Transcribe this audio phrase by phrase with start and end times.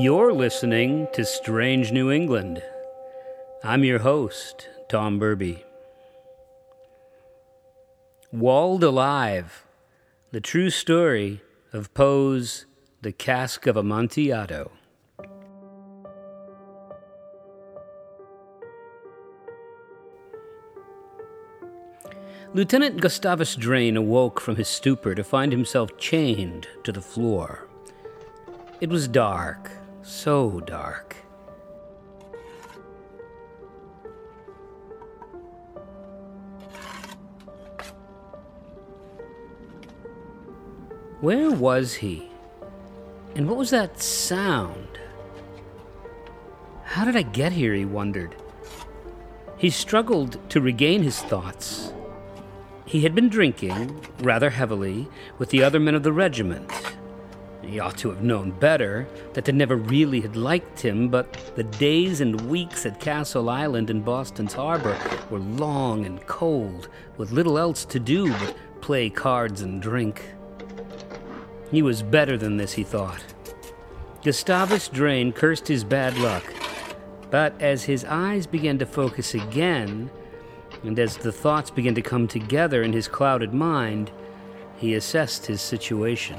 [0.00, 2.62] You're listening to Strange New England.
[3.64, 5.64] I'm your host, Tom Burby.
[8.30, 9.64] Walled Alive
[10.30, 11.40] The True Story
[11.72, 12.66] of Poe's
[13.02, 14.70] The Cask of Amontillado.
[22.54, 27.66] Lieutenant Gustavus Drane awoke from his stupor to find himself chained to the floor.
[28.80, 29.72] It was dark,
[30.08, 31.16] so dark.
[41.20, 42.30] Where was he?
[43.34, 44.98] And what was that sound?
[46.84, 47.74] How did I get here?
[47.74, 48.34] he wondered.
[49.58, 51.92] He struggled to regain his thoughts.
[52.86, 56.70] He had been drinking, rather heavily, with the other men of the regiment.
[57.62, 61.64] He ought to have known better, that they never really had liked him, but the
[61.64, 64.96] days and weeks at Castle Island in Boston's harbor
[65.28, 70.22] were long and cold, with little else to do but play cards and drink.
[71.70, 73.22] He was better than this, he thought.
[74.22, 76.44] Gustavus Drane cursed his bad luck,
[77.30, 80.10] but as his eyes began to focus again,
[80.84, 84.10] and as the thoughts began to come together in his clouded mind,
[84.76, 86.38] he assessed his situation.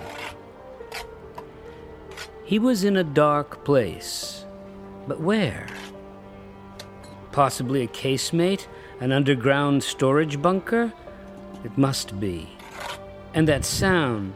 [2.50, 4.44] He was in a dark place,
[5.08, 5.67] but where?
[7.31, 8.67] Possibly a casemate,
[9.00, 10.91] an underground storage bunker?
[11.64, 12.50] It must be.
[13.36, 14.33] And that sound,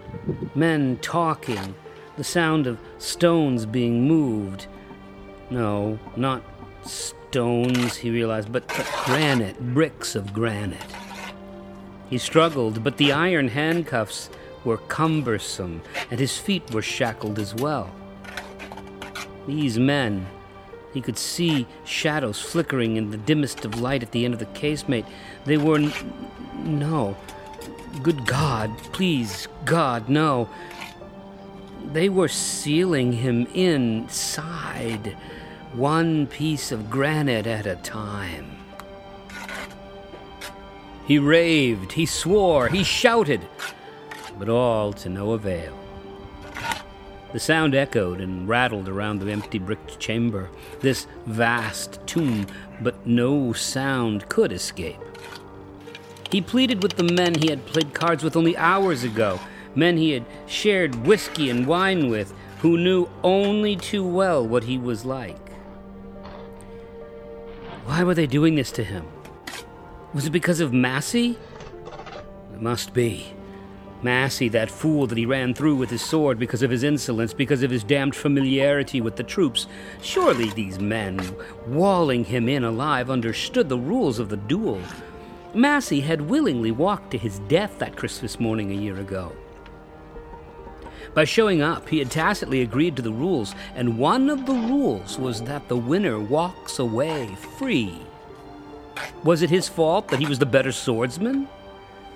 [0.53, 1.73] men talking,
[2.15, 4.67] the sound of stones being moved.
[5.49, 6.43] No, not
[6.83, 10.95] stones, he realized, but, but granite, bricks of granite.
[12.11, 14.29] He struggled, but the iron handcuffs
[14.63, 17.89] were cumbersome, and his feet were shackled as well.
[19.47, 20.27] These men,
[20.93, 24.45] he could see shadows flickering in the dimmest of light at the end of the
[24.47, 25.05] casemate.
[25.45, 25.77] They were.
[25.77, 25.93] N-
[26.63, 27.17] no.
[28.01, 30.49] Good God, please, God, no.
[31.91, 35.15] They were sealing him inside
[35.73, 38.57] one piece of granite at a time.
[41.05, 43.41] He raved, he swore, he shouted,
[44.39, 45.82] but all to no avail.
[47.33, 50.51] The sound echoed and rattled around the empty bricked chamber,
[50.81, 52.45] this vast tomb,
[52.79, 54.99] but no sound could escape.
[56.29, 59.39] He pleaded with the men he had played cards with only hours ago,
[59.73, 64.77] men he had shared whiskey and wine with, who knew only too well what he
[64.77, 65.49] was like.
[67.85, 69.07] Why were they doing this to him?
[70.13, 71.37] Was it because of Massey?
[72.53, 73.33] It must be.
[74.03, 77.63] Massey, that fool that he ran through with his sword because of his insolence, because
[77.63, 79.67] of his damned familiarity with the troops.
[80.01, 81.19] Surely these men,
[81.67, 84.81] walling him in alive, understood the rules of the duel.
[85.53, 89.31] Massey had willingly walked to his death that Christmas morning a year ago.
[91.13, 95.19] By showing up, he had tacitly agreed to the rules, and one of the rules
[95.19, 97.99] was that the winner walks away free.
[99.23, 101.47] Was it his fault that he was the better swordsman?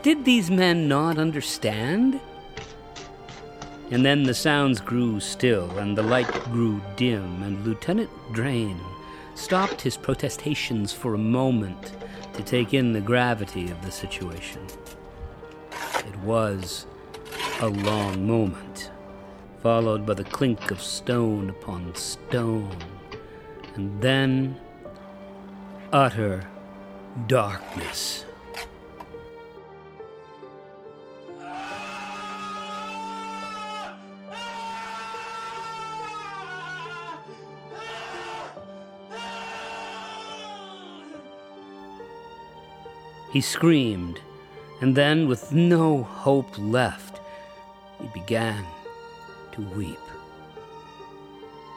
[0.03, 2.19] Did these men not understand?
[3.89, 8.79] And then the sounds grew still, and the light grew dim, and Lieutenant Drane
[9.35, 11.93] stopped his protestations for a moment
[12.33, 14.61] to take in the gravity of the situation.
[15.95, 16.85] It was
[17.61, 18.91] a long moment,
[19.63, 22.77] followed by the clink of stone upon stone,
[23.75, 24.57] and then
[25.91, 26.47] utter
[27.27, 28.26] darkness.
[43.31, 44.21] He screamed,
[44.81, 47.19] and then, with no hope left,
[47.99, 48.65] he began
[49.51, 49.99] to weep.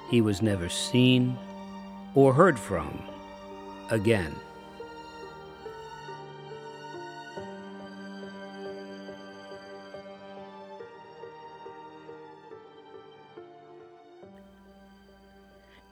[0.09, 1.37] He was never seen
[2.15, 3.03] or heard from
[3.91, 4.35] again.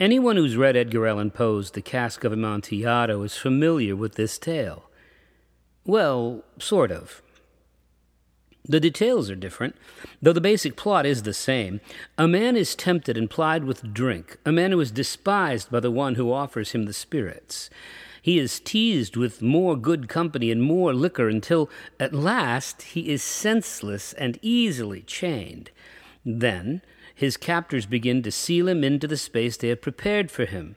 [0.00, 4.87] Anyone who's read Edgar Allan Poe's The Cask of Amontillado is familiar with this tale.
[5.88, 7.22] Well, sort of.
[8.62, 9.74] The details are different,
[10.20, 11.80] though the basic plot is the same.
[12.18, 15.90] A man is tempted and plied with drink, a man who is despised by the
[15.90, 17.70] one who offers him the spirits.
[18.20, 23.22] He is teased with more good company and more liquor until at last he is
[23.22, 25.70] senseless and easily chained.
[26.22, 26.82] Then
[27.14, 30.76] his captors begin to seal him into the space they have prepared for him.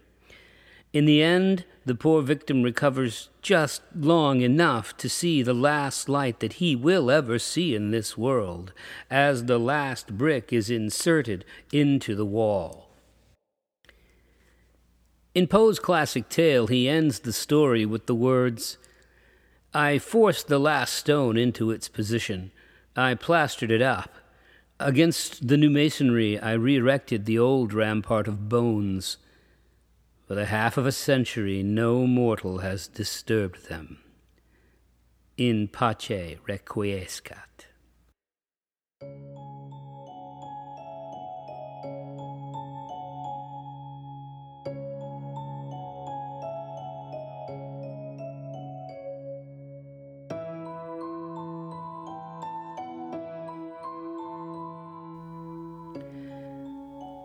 [0.94, 6.42] In the end, the poor victim recovers just long enough to see the last light
[6.42, 8.74] that he will ever see in this world,
[9.10, 12.90] as the last brick is inserted into the wall.
[15.34, 18.78] In Poe's classic tale, he ends the story with the words
[19.74, 22.52] I forced the last stone into its position.
[22.98, 24.14] I plastered it up.
[24.78, 29.16] Against the new masonry, I re erected the old rampart of bones.
[30.32, 34.00] For the half of a century, no mortal has disturbed them.
[35.36, 37.66] In pace requiescat.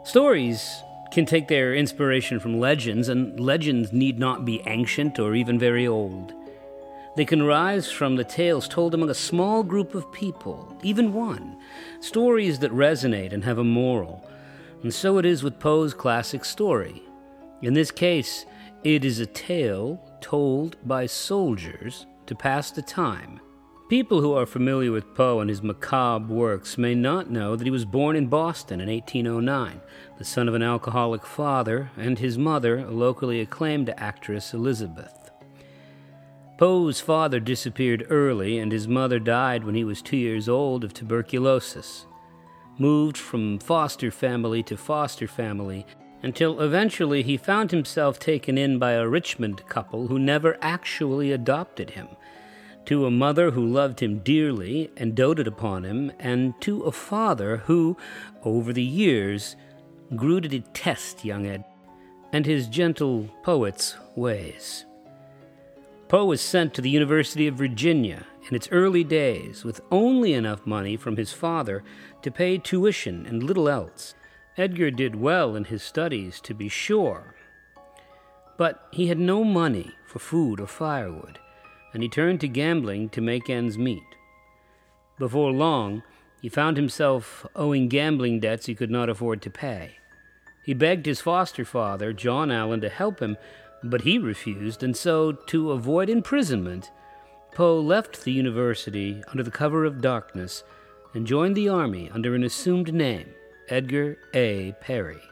[0.05, 0.82] Stories
[1.17, 5.87] can take their inspiration from legends, and legends need not be ancient or even very
[5.87, 6.35] old.
[7.17, 11.57] They can rise from the tales told among a small group of people, even one,
[12.01, 14.29] stories that resonate and have a moral.
[14.83, 17.03] And so it is with Poe's classic story.
[17.63, 18.45] In this case,
[18.85, 23.41] it is a tale told by soldiers to pass the time
[23.88, 27.71] People who are familiar with Poe and his macabre works may not know that he
[27.71, 29.81] was born in Boston in 1809,
[30.19, 35.31] the son of an alcoholic father, and his mother, a locally acclaimed actress, Elizabeth.
[36.59, 40.93] Poe's father disappeared early, and his mother died when he was two years old of
[40.93, 42.06] tuberculosis.
[42.79, 45.87] Moved from foster family to foster family
[46.25, 51.91] until eventually he found himself taken in by a Richmond couple who never actually adopted
[51.91, 52.09] him
[52.87, 57.59] to a mother who loved him dearly and doted upon him, and to a father
[57.59, 57.97] who,
[58.44, 59.56] over the years,
[60.15, 61.65] grew to detest young Ed
[62.33, 64.85] and his gentle poet's ways.
[66.09, 70.65] Poe was sent to the University of Virginia in its early days with only enough
[70.65, 71.82] money from his father
[72.23, 74.15] to pay tuition and little else.
[74.56, 77.35] Edgar did well in his studies, to be sure,
[78.56, 81.41] but he had no money for food or firewood
[81.96, 84.04] and he turned to gambling to make ends meet.
[85.19, 86.02] Before long,
[86.43, 89.93] he found himself owing gambling debts he could not afford to pay.
[90.62, 93.38] He begged his foster father, John Allan, to help him,
[93.82, 96.90] but he refused, and so, to avoid imprisonment,
[97.54, 100.64] Poe left the university under the cover of darkness
[101.14, 103.31] and joined the army under an assumed name,
[103.70, 104.72] Edgar A.
[104.82, 105.22] Perry.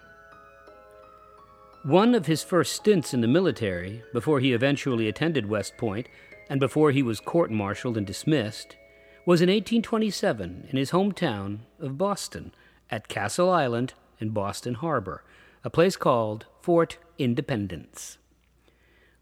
[1.83, 6.09] One of his first stints in the military, before he eventually attended West Point,
[6.49, 8.77] and before he was court martialed and dismissed,
[9.27, 12.53] was in 1827 in his hometown of Boston
[12.91, 15.25] at Castle Island in Boston Harbor,
[15.63, 18.19] a place called Fort Independence.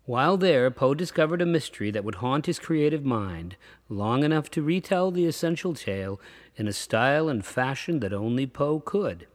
[0.05, 3.57] While there, Poe discovered a mystery that would haunt his creative mind
[3.89, 6.21] long enough to retell the essential tale
[6.57, 9.29] in a style and fashion that only Poe could.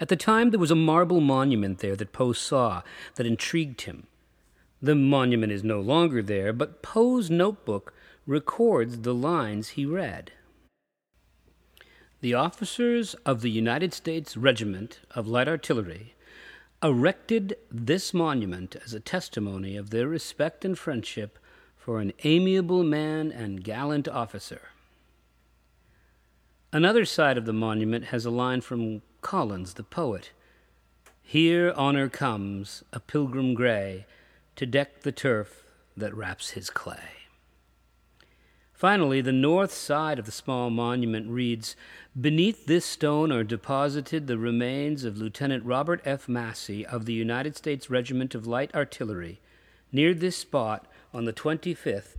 [0.00, 2.82] At the time, there was a marble monument there that Poe saw
[3.14, 4.08] that intrigued him.
[4.80, 7.92] The monument is no longer there, but Poe's notebook
[8.26, 10.32] records the lines he read.
[12.20, 16.14] The officers of the United States Regiment of Light Artillery
[16.82, 21.38] erected this monument as a testimony of their respect and friendship
[21.76, 24.62] for an amiable man and gallant officer.
[26.72, 30.30] Another side of the monument has a line from Collins, the poet
[31.22, 34.06] Here honor comes, a pilgrim gray
[34.58, 35.62] to deck the turf
[35.96, 37.28] that wraps his clay.
[38.72, 41.76] Finally, the north side of the small monument reads
[42.20, 46.28] Beneath this stone are deposited the remains of Lieutenant Robert F.
[46.28, 49.40] Massey of the United States Regiment of Light Artillery.
[49.92, 52.16] Near this spot, on the 25th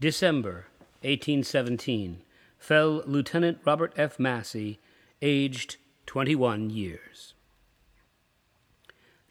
[0.00, 0.66] December
[1.02, 2.22] 1817,
[2.58, 4.18] fell Lieutenant Robert F.
[4.18, 4.80] Massey,
[5.22, 7.34] aged 21 years.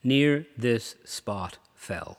[0.06, 2.19] Near this spot fell.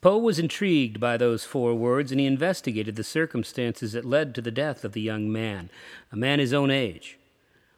[0.00, 4.40] Poe was intrigued by those four words, and he investigated the circumstances that led to
[4.40, 5.68] the death of the young man,
[6.10, 7.18] a man his own age.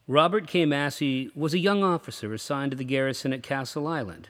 [0.06, 0.64] Robert K.
[0.64, 4.28] Massey was a young officer assigned to the garrison at Castle Island.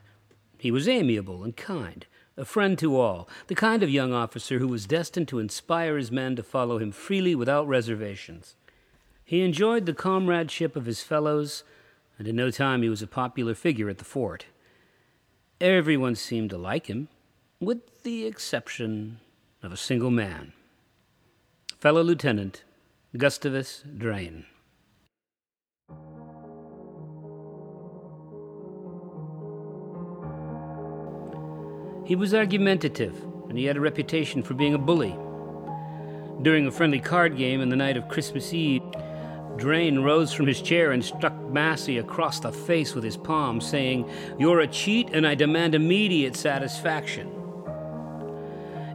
[0.59, 4.69] He was amiable and kind, a friend to all, the kind of young officer who
[4.69, 8.55] was destined to inspire his men to follow him freely without reservations.
[9.23, 11.63] He enjoyed the comradeship of his fellows,
[12.19, 14.47] and in no time he was a popular figure at the fort.
[15.61, 17.09] Everyone seemed to like him
[17.63, 19.21] with the exception
[19.63, 20.53] of a single man,
[21.79, 22.65] fellow lieutenant
[23.17, 24.47] Gustavus Drane.
[32.05, 33.15] He was argumentative,
[33.49, 35.17] and he had a reputation for being a bully.
[36.43, 38.83] During a friendly card game in the night of Christmas Eve,
[39.57, 44.11] Drane rose from his chair and struck Massey across the face with his palm, saying,
[44.37, 47.39] You're a cheat, and I demand immediate satisfaction.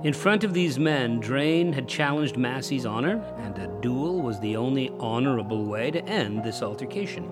[0.08, 4.56] In front of these men, Drane had challenged Massey's honor, and a duel was the
[4.56, 7.30] only honorable way to end this altercation.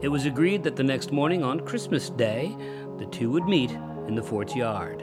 [0.00, 2.56] It was agreed that the next morning, on Christmas Day,
[2.96, 3.70] the two would meet
[4.06, 5.02] in the fort's yard.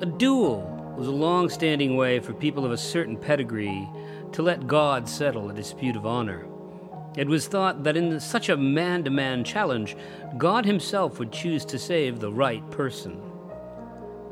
[0.00, 3.90] A duel was a long standing way for people of a certain pedigree
[4.30, 6.46] to let God settle a dispute of honor.
[7.16, 9.96] It was thought that in such a man to man challenge,
[10.38, 13.20] God Himself would choose to save the right person.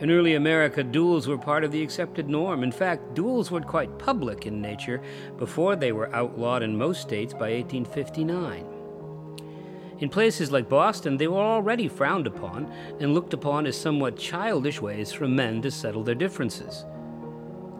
[0.00, 2.62] In early America, duels were part of the accepted norm.
[2.62, 5.02] In fact, duels were quite public in nature
[5.38, 8.64] before they were outlawed in most states by 1859.
[9.98, 14.80] In places like Boston, they were already frowned upon and looked upon as somewhat childish
[14.80, 16.84] ways for men to settle their differences.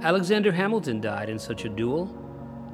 [0.03, 2.13] Alexander Hamilton died in such a duel.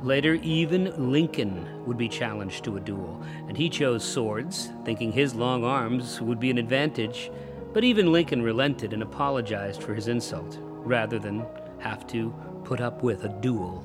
[0.03, 5.35] Later, even Lincoln would be challenged to a duel, and he chose swords, thinking his
[5.35, 7.31] long arms would be an advantage
[7.75, 11.45] but even Lincoln relented and apologized for his insult, rather than
[11.79, 12.33] have to
[12.65, 13.85] put up with a duel.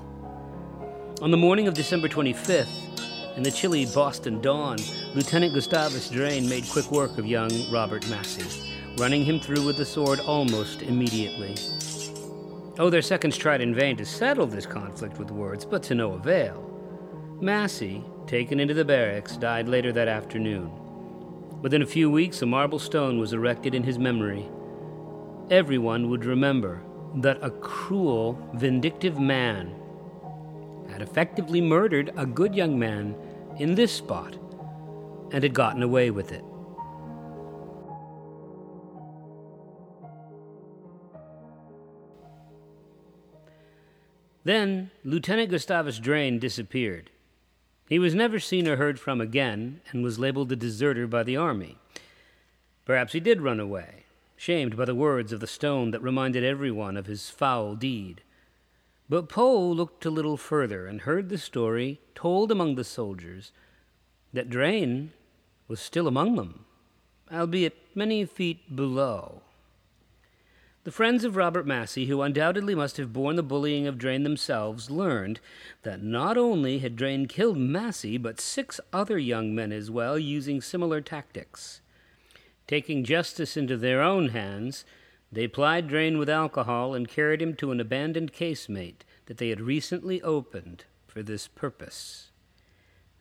[1.21, 4.77] On the morning of December 25th, in the chilly Boston dawn,
[5.15, 8.45] Lieutenant Gustavus Drane made quick work of young Robert Massey,
[8.97, 11.55] running him through with the sword almost immediately.
[12.77, 16.13] Oh, their seconds tried in vain to settle this conflict with words, but to no
[16.13, 16.65] avail.
[17.41, 20.71] Massey, taken into the barracks, died later that afternoon.
[21.61, 24.49] Within a few weeks, a marble stone was erected in his memory.
[25.49, 26.81] Everyone would remember
[27.15, 29.75] that a cruel, vindictive man
[30.89, 33.13] had effectively murdered a good young man
[33.57, 34.37] in this spot
[35.31, 36.45] and had gotten away with it.
[44.45, 47.09] Then Lieutenant Gustavus Drane disappeared.
[47.89, 51.35] He was never seen or heard from again and was labeled a deserter by the
[51.35, 51.79] army.
[52.85, 54.05] Perhaps he did run away,
[54.37, 58.21] shamed by the words of the stone that reminded everyone of his foul deed.
[59.09, 63.51] But Poe looked a little further and heard the story told among the soldiers
[64.33, 65.11] that Drane
[65.67, 66.65] was still among them,
[67.31, 69.41] albeit many feet below.
[70.89, 74.89] The friends of Robert Massey, who undoubtedly must have borne the bullying of Drane themselves,
[74.89, 75.39] learned
[75.83, 80.61] that not only had Drane killed Massey, but six other young men as well, using
[80.61, 81.81] similar tactics.
[82.65, 84.83] Taking justice into their own hands,
[85.31, 89.61] they plied Drane with alcohol and carried him to an abandoned casemate that they had
[89.61, 92.31] recently opened for this purpose.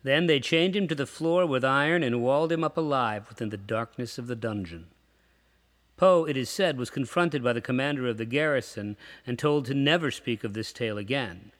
[0.02, 3.50] Then they chained him to the floor with iron and walled him up alive within
[3.50, 4.86] the darkness of the dungeon.
[5.98, 9.74] Poe, it is said, was confronted by the commander of the garrison and told to
[9.74, 11.50] never speak of this tale again.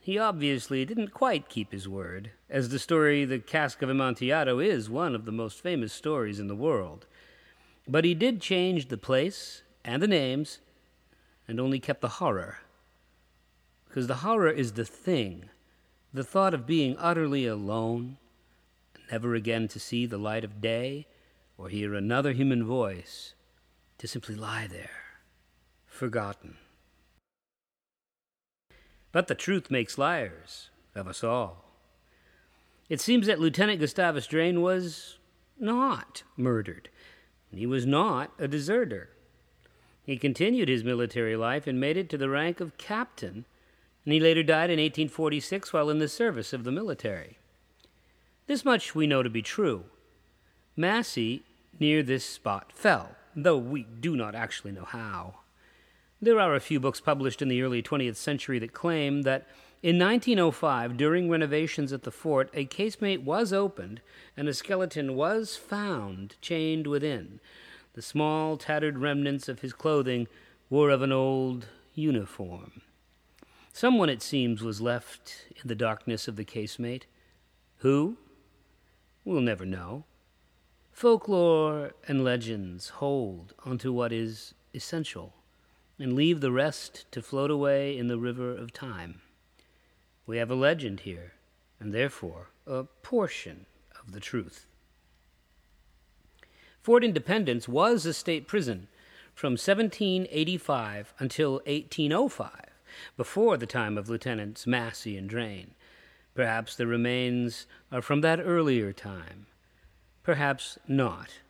[0.00, 4.90] He obviously didn't quite keep his word, as the story The Cask of Amontillado is
[4.90, 7.06] one of the most famous stories in the world.
[7.86, 10.58] But he did change the place and the names
[11.46, 12.58] and only kept the horror.
[13.86, 15.50] Because the horror is the thing,
[16.12, 18.16] the thought of being utterly alone,
[19.12, 21.06] never again to see the light of day
[21.60, 23.34] or hear another human voice,
[23.98, 25.18] to simply lie there,
[25.84, 26.56] forgotten.
[29.12, 31.66] But the truth makes liars of us all.
[32.88, 35.18] It seems that Lieutenant Gustavus Drane was
[35.58, 36.88] not murdered.
[37.50, 39.10] And he was not a deserter.
[40.06, 43.44] He continued his military life and made it to the rank of captain,
[44.04, 47.38] and he later died in 1846 while in the service of the military.
[48.46, 49.84] This much we know to be true.
[50.74, 51.44] Massey
[51.78, 55.36] near this spot fell, though we do not actually know how.
[56.20, 59.46] There are a few books published in the early 20th century that claim that
[59.82, 64.02] in 1905, during renovations at the fort, a casemate was opened
[64.36, 67.40] and a skeleton was found chained within.
[67.94, 70.28] The small, tattered remnants of his clothing
[70.68, 72.82] were of an old uniform.
[73.72, 77.06] Someone, it seems, was left in the darkness of the casemate.
[77.78, 78.18] Who?
[79.24, 80.04] We'll never know.
[81.00, 85.32] Folklore and legends hold onto what is essential
[85.98, 89.22] and leave the rest to float away in the river of time.
[90.26, 91.32] We have a legend here,
[91.80, 93.64] and therefore a portion
[93.98, 94.66] of the truth.
[96.82, 98.88] Fort Independence was a state prison
[99.34, 102.50] from 1785 until 1805,
[103.16, 105.70] before the time of Lieutenants Massey and Drane.
[106.34, 109.46] Perhaps the remains are from that earlier time
[110.22, 111.40] perhaps not.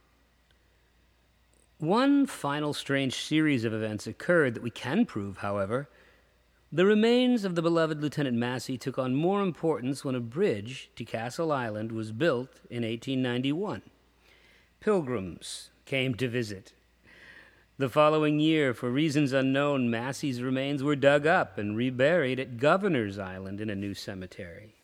[1.78, 5.88] One final strange series of events occurred that we can prove, however.
[6.70, 11.04] The remains of the beloved Lieutenant Massey took on more importance when a bridge to
[11.04, 13.82] Castle Island was built in 1891.
[14.78, 16.74] Pilgrims came to visit.
[17.78, 23.18] The following year, for reasons unknown, Massey's remains were dug up and reburied at Governor's
[23.18, 24.79] Island in a new cemetery.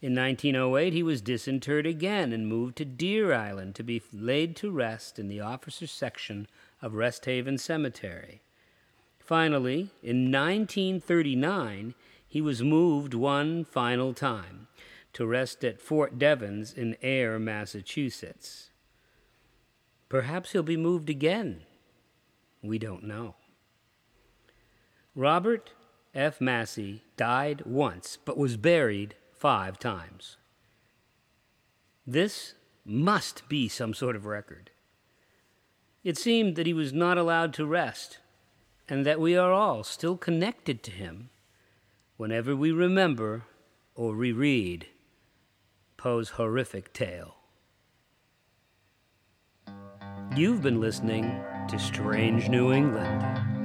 [0.00, 4.70] In 1908, he was disinterred again and moved to Deer Island to be laid to
[4.70, 6.46] rest in the officers' section
[6.80, 8.40] of Rest Haven Cemetery.
[9.18, 11.94] Finally, in 1939,
[12.26, 14.68] he was moved one final time
[15.14, 18.70] to rest at Fort Devens in Ayer, Massachusetts.
[20.08, 21.62] Perhaps he'll be moved again
[22.62, 23.34] we don't know.
[25.14, 25.72] Robert
[26.14, 26.40] F.
[26.40, 30.36] Massey died once but was buried five times.
[32.06, 32.54] This
[32.84, 34.70] must be some sort of record.
[36.02, 38.18] It seemed that he was not allowed to rest,
[38.88, 41.30] and that we are all still connected to him
[42.16, 43.42] whenever we remember
[43.94, 44.86] or reread
[45.96, 47.34] Poe's horrific tale.
[50.36, 53.57] You've been listening to Strange New England.